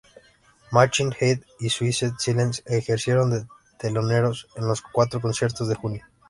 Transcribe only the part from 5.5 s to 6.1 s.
de junio.